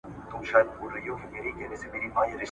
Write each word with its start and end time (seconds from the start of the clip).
اوس 0.35 0.49
به 0.55 0.63
ضرور 0.71 0.91
د 0.93 0.97
قربانۍ 1.05 1.51
د 1.55 1.57
چړې 1.69 1.77
سیوری 1.81 2.09
وینو.. 2.13 2.39